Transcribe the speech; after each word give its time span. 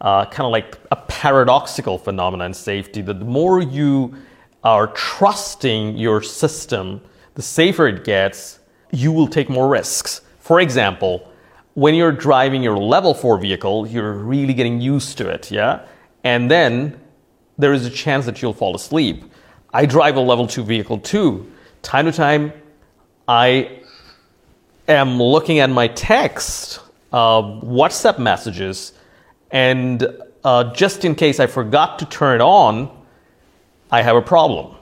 uh, 0.00 0.24
kind 0.26 0.46
of 0.46 0.52
like 0.52 0.78
a 0.90 0.96
paradoxical 0.96 1.98
phenomenon 1.98 2.46
in 2.46 2.54
safety 2.54 3.02
that 3.02 3.18
the 3.18 3.24
more 3.24 3.60
you 3.60 4.14
are 4.64 4.88
trusting 4.88 5.96
your 5.96 6.22
system, 6.22 7.00
the 7.34 7.42
safer 7.42 7.86
it 7.88 8.04
gets, 8.04 8.60
you 8.92 9.12
will 9.12 9.28
take 9.28 9.48
more 9.48 9.68
risks. 9.68 10.22
For 10.38 10.60
example, 10.60 11.30
when 11.74 11.94
you're 11.94 12.12
driving 12.12 12.62
your 12.62 12.76
level 12.76 13.14
4 13.14 13.38
vehicle, 13.38 13.86
you're 13.86 14.12
really 14.12 14.54
getting 14.54 14.80
used 14.80 15.16
to 15.18 15.28
it, 15.28 15.50
yeah? 15.50 15.86
And 16.24 16.50
then 16.50 16.98
there 17.58 17.72
is 17.72 17.86
a 17.86 17.90
chance 17.90 18.26
that 18.26 18.42
you'll 18.42 18.52
fall 18.52 18.74
asleep. 18.74 19.24
I 19.72 19.86
drive 19.86 20.16
a 20.16 20.20
level 20.20 20.46
2 20.46 20.64
vehicle 20.64 20.98
too. 20.98 21.50
Time 21.82 22.06
to 22.06 22.12
time, 22.12 22.52
I 23.28 23.80
am 24.88 25.22
looking 25.22 25.60
at 25.60 25.70
my 25.70 25.88
text, 25.88 26.80
uh, 27.12 27.42
WhatsApp 27.42 28.18
messages, 28.18 28.92
and 29.50 30.06
uh, 30.44 30.72
just 30.72 31.04
in 31.04 31.14
case 31.14 31.40
I 31.40 31.46
forgot 31.46 31.98
to 31.98 32.06
turn 32.06 32.40
it 32.40 32.42
on, 32.42 32.90
I 33.90 34.02
have 34.02 34.16
a 34.16 34.22
problem. 34.22 34.76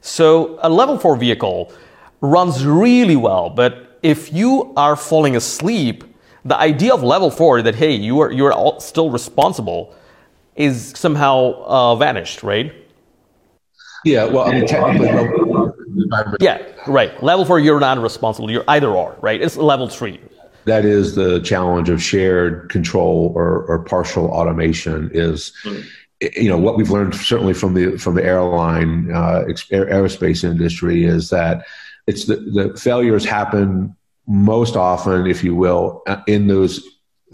So 0.00 0.58
a 0.62 0.68
level 0.68 0.98
4 0.98 1.16
vehicle 1.16 1.72
runs 2.20 2.66
really 2.66 3.16
well, 3.16 3.50
but 3.50 3.98
if 4.02 4.32
you 4.32 4.72
are 4.76 4.96
falling 4.96 5.36
asleep, 5.36 6.04
the 6.44 6.56
idea 6.56 6.92
of 6.92 7.02
level 7.02 7.30
4 7.30 7.62
that 7.62 7.76
hey, 7.76 7.94
you 7.94 8.20
are 8.20 8.32
you 8.32 8.46
are 8.46 8.80
still 8.80 9.10
responsible 9.10 9.94
is 10.56 10.92
somehow 10.96 11.62
uh, 11.64 11.96
vanished, 11.96 12.42
right? 12.42 12.74
Yeah, 14.04 14.24
well, 14.24 14.48
I 14.48 14.52
mean, 14.52 14.66
technically, 14.66 15.08
yeah, 16.40 16.60
right. 16.88 17.22
Level 17.22 17.44
four, 17.44 17.60
you're 17.60 17.78
not 17.78 17.98
responsible. 17.98 18.50
You're 18.50 18.64
either 18.66 18.88
or, 18.88 19.16
right? 19.20 19.40
It's 19.40 19.56
level 19.56 19.88
three 19.88 20.18
that 20.64 20.84
is 20.84 21.14
the 21.14 21.40
challenge 21.40 21.88
of 21.88 22.02
shared 22.02 22.70
control 22.70 23.32
or, 23.34 23.64
or 23.66 23.84
partial 23.84 24.26
automation 24.26 25.10
is 25.12 25.52
mm. 25.64 25.84
you 26.36 26.48
know 26.48 26.58
what 26.58 26.76
we've 26.76 26.90
learned 26.90 27.14
certainly 27.14 27.54
from 27.54 27.74
the 27.74 27.96
from 27.98 28.14
the 28.14 28.24
airline 28.24 29.10
uh, 29.12 29.44
aerospace 29.70 30.44
industry 30.44 31.04
is 31.04 31.30
that 31.30 31.64
it's 32.06 32.26
the, 32.26 32.36
the 32.36 32.78
failures 32.78 33.24
happen 33.24 33.94
most 34.26 34.76
often 34.76 35.26
if 35.26 35.42
you 35.42 35.54
will 35.54 36.02
uh, 36.06 36.20
in 36.26 36.46
those 36.46 36.82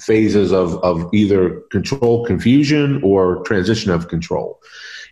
phases 0.01 0.53
of, 0.53 0.77
of 0.84 1.12
either 1.12 1.61
control 1.73 2.25
confusion 2.25 3.01
or 3.03 3.43
transition 3.43 3.91
of 3.91 4.09
control 4.09 4.61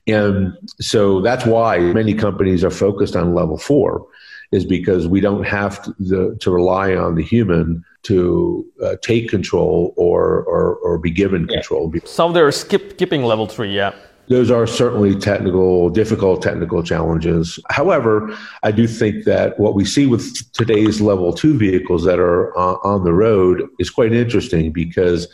and 0.07 0.57
so 0.81 1.21
that's 1.21 1.45
why 1.45 1.79
many 1.79 2.15
companies 2.15 2.63
are 2.63 2.71
focused 2.71 3.17
on 3.17 3.35
level 3.35 3.59
four 3.59 4.07
is 4.53 4.65
because 4.65 5.09
we 5.09 5.21
don't 5.21 5.45
have 5.45 5.83
to, 5.83 5.95
the, 5.99 6.37
to 6.41 6.51
rely 6.51 6.95
on 6.95 7.17
the 7.17 7.23
human 7.23 7.85
to 8.07 8.65
uh, 8.83 8.97
take 9.03 9.29
control 9.29 9.95
or, 9.97 10.43
or, 10.45 10.77
or 10.77 10.99
be 10.99 11.11
given 11.11 11.47
yeah. 11.49 11.57
control. 11.57 11.93
Some 12.05 12.33
they 12.33 12.41
are 12.41 12.53
skip, 12.53 12.93
skipping 12.93 13.23
level 13.25 13.47
three, 13.47 13.75
yeah. 13.75 13.93
Those 14.29 14.51
are 14.51 14.67
certainly 14.67 15.15
technical, 15.15 15.89
difficult 15.89 16.43
technical 16.43 16.83
challenges. 16.83 17.61
However, 17.71 18.37
I 18.65 18.73
do 18.73 18.89
think 18.89 19.25
that 19.25 19.59
what 19.61 19.75
we 19.75 19.85
see 19.85 20.07
with 20.07 20.25
today's 20.53 21.01
level 21.01 21.33
two 21.33 21.57
vehicles 21.57 22.03
that 22.05 22.19
are 22.19 22.57
uh, 22.59 22.77
on 22.83 23.05
the 23.05 23.13
road 23.13 23.63
is 23.79 23.89
quite 23.89 24.13
interesting 24.13 24.73
because, 24.73 25.29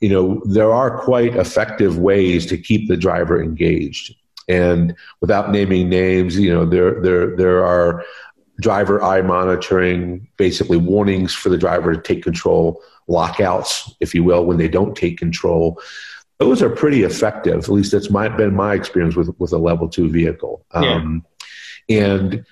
you 0.00 0.10
know, 0.10 0.40
there 0.44 0.72
are 0.72 1.02
quite 1.02 1.34
effective 1.34 1.98
ways 1.98 2.46
to 2.46 2.56
keep 2.56 2.88
the 2.88 2.96
driver 2.96 3.42
engaged. 3.42 4.14
And 4.48 4.94
without 5.20 5.50
naming 5.50 5.88
names, 5.88 6.38
you 6.38 6.52
know, 6.54 6.64
there 6.64 7.00
there 7.02 7.36
there 7.36 7.64
are 7.64 8.04
driver 8.60 9.02
eye 9.02 9.22
monitoring, 9.22 10.28
basically 10.36 10.76
warnings 10.76 11.34
for 11.34 11.48
the 11.48 11.58
driver 11.58 11.94
to 11.94 12.00
take 12.00 12.22
control, 12.22 12.82
lockouts, 13.08 13.94
if 14.00 14.14
you 14.14 14.22
will, 14.22 14.44
when 14.44 14.58
they 14.58 14.68
don't 14.68 14.96
take 14.96 15.18
control. 15.18 15.80
Those 16.38 16.62
are 16.62 16.70
pretty 16.70 17.02
effective. 17.02 17.64
At 17.64 17.68
least 17.68 17.92
that's 17.92 18.10
my, 18.10 18.28
been 18.28 18.54
my 18.54 18.74
experience 18.74 19.16
with, 19.16 19.34
with 19.38 19.52
a 19.52 19.58
level 19.58 19.88
two 19.88 20.08
vehicle. 20.08 20.64
Yeah. 20.74 20.94
Um, 20.94 21.24
and 21.88 22.44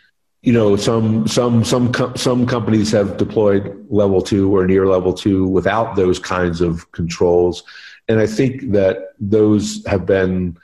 you 0.43 0.53
know, 0.53 0.77
some 0.77 1.27
some 1.27 1.65
some 1.65 1.93
com- 1.93 2.17
some 2.17 2.47
companies 2.47 2.93
have 2.93 3.17
deployed 3.17 3.87
level 3.91 4.23
two 4.23 4.55
or 4.55 4.67
near 4.67 4.87
level 4.87 5.13
two 5.13 5.47
without 5.49 5.97
those 5.97 6.19
kinds 6.19 6.61
of 6.61 6.91
controls, 6.93 7.65
and 8.09 8.21
I 8.21 8.27
think 8.27 8.71
that 8.71 9.15
those 9.19 9.85
have 9.87 10.07
been 10.07 10.57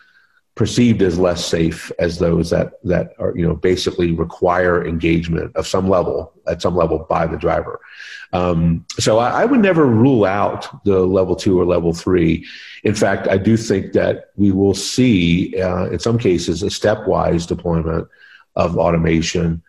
perceived 0.54 1.02
as 1.02 1.18
less 1.18 1.44
safe 1.44 1.90
as 1.98 2.18
those 2.18 2.50
that 2.50 2.74
that 2.84 3.14
are 3.18 3.36
you 3.36 3.46
know 3.46 3.56
basically 3.56 4.12
require 4.12 4.86
engagement 4.86 5.54
of 5.56 5.66
some 5.66 5.88
level 5.88 6.32
at 6.46 6.62
some 6.62 6.76
level 6.76 7.06
by 7.08 7.26
the 7.26 7.36
driver. 7.36 7.80
Um, 8.32 8.84
so 8.98 9.18
I, 9.18 9.42
I, 9.42 9.44
would 9.44 9.60
never 9.60 9.86
rule 9.86 10.24
out 10.24 10.84
the 10.84 11.06
level 11.06 11.36
two 11.36 11.60
or 11.60 11.64
level 11.64 11.92
three. 11.92 12.44
In 12.82 12.92
fact, 12.92 13.28
I 13.28 13.38
do 13.38 13.56
think 13.56 13.92
that 13.92 14.30
we 14.34 14.50
will 14.50 14.74
see 14.74 15.54
uh, 15.60 15.86
in 15.90 16.00
some 16.00 16.18
cases 16.18 16.62
a 16.64 16.66
stepwise 16.66 17.46
deployment 17.46 18.08
of 18.56 18.76
automation 18.76 19.62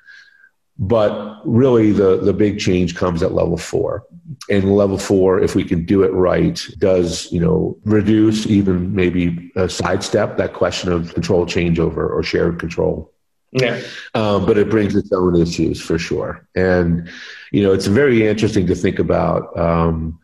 but 0.78 1.42
really, 1.46 1.92
the, 1.92 2.18
the 2.18 2.34
big 2.34 2.60
change 2.60 2.96
comes 2.96 3.24
at 3.24 3.34
level 3.34 3.58
four. 3.58 4.06
And 4.50 4.76
level 4.76 4.98
four, 4.98 5.40
if 5.40 5.56
we 5.56 5.64
can 5.64 5.86
do 5.86 6.04
it 6.04 6.12
right, 6.12 6.60
does, 6.80 7.32
you 7.32 7.40
know, 7.40 7.78
reduce 7.86 8.48
even 8.48 8.94
maybe 8.94 9.52
sidestep 9.68 10.38
that 10.38 10.54
question 10.54 10.92
of 10.92 11.14
control 11.14 11.46
changeover 11.46 12.10
or 12.10 12.24
shared 12.24 12.60
control. 12.60 13.12
Yeah. 13.52 13.82
Um, 14.16 14.46
but 14.46 14.58
it 14.58 14.70
brings 14.70 14.96
its 14.96 15.12
own 15.14 15.40
issues 15.40 15.80
for 15.80 15.98
sure. 15.98 16.46
And, 16.56 17.10
you 17.52 17.64
know, 17.64 17.72
it's 17.72 17.86
very 17.86 18.28
interesting 18.28 18.68
to 18.68 18.76
think 18.76 19.00
about. 19.00 19.58
Um, 19.58 20.20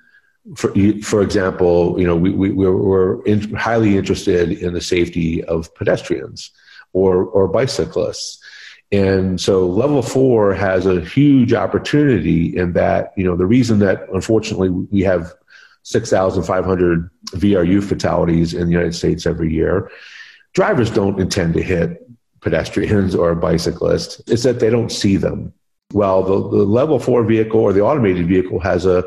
for, 0.56 0.74
for 1.04 1.22
example, 1.22 1.98
you 2.00 2.06
know, 2.06 2.16
we, 2.16 2.32
we, 2.32 2.50
we're 2.50 3.24
in, 3.24 3.54
highly 3.54 3.98
interested 3.98 4.52
in 4.52 4.74
the 4.74 4.82
safety 4.82 5.44
of 5.46 5.74
pedestrians 5.76 6.52
or, 6.92 7.24
or 7.26 7.48
bicyclists. 7.48 8.40
And 8.92 9.40
so 9.40 9.68
level 9.68 10.02
four 10.02 10.54
has 10.54 10.86
a 10.86 11.00
huge 11.02 11.54
opportunity 11.54 12.56
in 12.58 12.74
that, 12.74 13.14
you 13.16 13.24
know, 13.24 13.38
the 13.38 13.46
reason 13.46 13.80
that 13.80 14.08
unfortunately 14.14 14.70
we 14.70 15.02
have 15.02 15.34
6,500 15.84 17.10
VRU 17.28 17.84
fatalities 17.84 18.54
in 18.54 18.66
the 18.66 18.72
United 18.72 18.94
States 18.94 19.26
every 19.26 19.52
year, 19.52 19.90
drivers 20.54 20.90
don't 20.92 21.20
intend 21.20 21.54
to 21.54 21.64
hit 21.64 22.06
pedestrians 22.42 23.16
or 23.16 23.34
bicyclists. 23.34 24.22
It's 24.28 24.44
that 24.44 24.60
they 24.60 24.70
don't 24.70 24.92
see 24.92 25.16
them. 25.16 25.54
Well, 25.94 26.24
the, 26.24 26.58
the 26.58 26.64
level 26.64 27.00
four 27.00 27.24
vehicle 27.24 27.60
or 27.60 27.74
the 27.74 27.82
automated 27.82 28.28
vehicle 28.28 28.60
has 28.60 28.86
a 28.86 29.04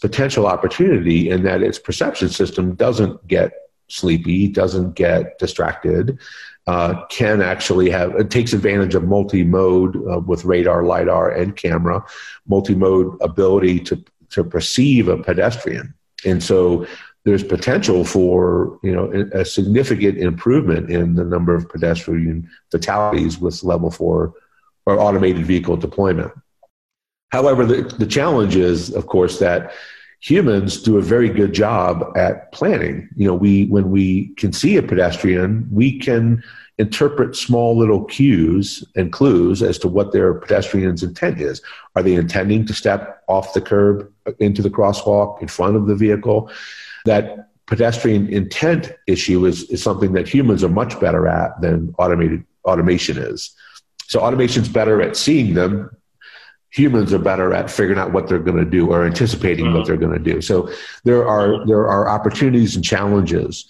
potential 0.00 0.46
opportunity 0.46 1.30
in 1.30 1.42
that 1.44 1.62
its 1.62 1.78
perception 1.78 2.28
system 2.28 2.74
doesn't 2.74 3.26
get 3.26 3.52
sleepy, 3.92 4.48
doesn't 4.48 4.94
get 4.94 5.38
distracted, 5.38 6.18
uh, 6.66 7.04
can 7.06 7.42
actually 7.42 7.90
have 7.90 8.14
it 8.14 8.30
takes 8.30 8.52
advantage 8.52 8.94
of 8.94 9.04
multi-mode 9.04 9.96
uh, 10.08 10.20
with 10.20 10.44
radar, 10.44 10.84
lidar, 10.84 11.30
and 11.30 11.56
camera, 11.56 12.04
multi-mode 12.46 13.16
ability 13.20 13.78
to 13.80 14.02
to 14.30 14.42
perceive 14.42 15.08
a 15.08 15.18
pedestrian, 15.18 15.92
and 16.24 16.42
so 16.42 16.86
there's 17.24 17.44
potential 17.44 18.04
for 18.04 18.78
you 18.82 18.92
know 18.92 19.10
a 19.32 19.44
significant 19.44 20.18
improvement 20.18 20.90
in 20.90 21.14
the 21.14 21.24
number 21.24 21.54
of 21.54 21.68
pedestrian 21.68 22.48
fatalities 22.70 23.38
with 23.38 23.62
level 23.62 23.90
four 23.90 24.32
or 24.86 24.98
automated 24.98 25.44
vehicle 25.44 25.76
deployment. 25.76 26.32
However, 27.30 27.64
the, 27.64 27.82
the 27.98 28.06
challenge 28.06 28.56
is, 28.56 28.92
of 28.92 29.06
course, 29.06 29.38
that 29.38 29.72
humans 30.22 30.80
do 30.80 30.96
a 30.96 31.02
very 31.02 31.28
good 31.28 31.52
job 31.52 32.16
at 32.16 32.52
planning. 32.52 33.08
You 33.16 33.26
know, 33.26 33.34
we 33.34 33.66
when 33.66 33.90
we 33.90 34.28
can 34.36 34.52
see 34.52 34.76
a 34.76 34.82
pedestrian, 34.82 35.68
we 35.70 35.98
can 35.98 36.42
interpret 36.78 37.36
small 37.36 37.76
little 37.76 38.04
cues 38.04 38.84
and 38.96 39.12
clues 39.12 39.62
as 39.62 39.78
to 39.78 39.88
what 39.88 40.12
their 40.12 40.32
pedestrian's 40.34 41.02
intent 41.02 41.40
is. 41.40 41.60
Are 41.96 42.02
they 42.02 42.14
intending 42.14 42.64
to 42.66 42.72
step 42.72 43.22
off 43.28 43.52
the 43.52 43.60
curb 43.60 44.10
uh, 44.26 44.32
into 44.38 44.62
the 44.62 44.70
crosswalk 44.70 45.42
in 45.42 45.48
front 45.48 45.76
of 45.76 45.86
the 45.86 45.96
vehicle? 45.96 46.50
That 47.04 47.48
pedestrian 47.66 48.28
intent 48.28 48.92
issue 49.06 49.44
is, 49.44 49.64
is 49.64 49.82
something 49.82 50.12
that 50.12 50.28
humans 50.28 50.62
are 50.64 50.68
much 50.68 50.98
better 51.00 51.26
at 51.26 51.60
than 51.60 51.94
automated 51.98 52.44
automation 52.64 53.18
is. 53.18 53.50
So 54.06 54.20
automation's 54.20 54.68
better 54.68 55.02
at 55.02 55.16
seeing 55.16 55.54
them, 55.54 55.90
humans 56.72 57.12
are 57.12 57.18
better 57.18 57.52
at 57.52 57.70
figuring 57.70 57.98
out 57.98 58.12
what 58.12 58.26
they're 58.26 58.38
going 58.38 58.56
to 58.56 58.64
do 58.64 58.90
or 58.90 59.04
anticipating 59.04 59.66
what 59.66 59.74
mm-hmm. 59.74 59.86
they're 59.86 59.96
going 59.96 60.12
to 60.12 60.32
do. 60.32 60.40
So 60.40 60.70
there 61.04 61.28
are 61.28 61.64
there 61.66 61.86
are 61.86 62.08
opportunities 62.08 62.74
and 62.74 62.84
challenges, 62.84 63.66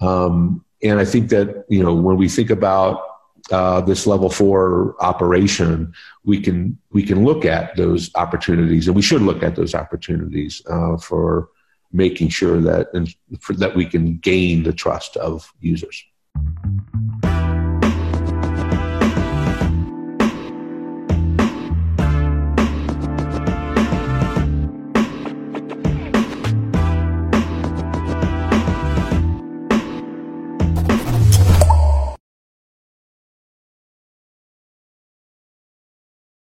um, 0.00 0.64
and 0.82 0.98
I 0.98 1.04
think 1.04 1.28
that 1.30 1.66
you 1.68 1.82
know 1.82 1.94
when 1.94 2.16
we 2.16 2.28
think 2.28 2.50
about 2.50 3.02
uh, 3.50 3.80
this 3.82 4.06
level 4.06 4.30
four 4.30 4.96
operation, 5.00 5.92
we 6.24 6.40
can 6.40 6.78
we 6.90 7.02
can 7.02 7.24
look 7.24 7.44
at 7.44 7.76
those 7.76 8.10
opportunities, 8.14 8.86
and 8.86 8.96
we 8.96 9.02
should 9.02 9.22
look 9.22 9.42
at 9.42 9.56
those 9.56 9.74
opportunities 9.74 10.62
uh, 10.70 10.96
for 10.96 11.50
making 11.92 12.28
sure 12.28 12.60
that 12.60 12.88
and 12.94 13.14
for, 13.40 13.52
that 13.54 13.74
we 13.74 13.86
can 13.86 14.16
gain 14.18 14.62
the 14.62 14.72
trust 14.72 15.16
of 15.16 15.52
users. 15.60 16.04